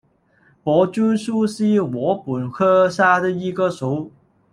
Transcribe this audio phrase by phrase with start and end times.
[0.63, 4.11] 薄竹属是禾本科下的一个属。